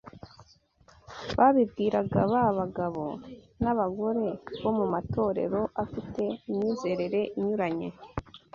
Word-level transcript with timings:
babibwiraga 1.37 2.21
’abagabo 2.49 3.03
n’abagore 3.63 4.27
bo 4.61 4.71
mu 4.77 4.85
matorero 4.93 5.61
afite 5.83 6.23
imyizerere 6.49 7.21
inyuranye 7.39 7.89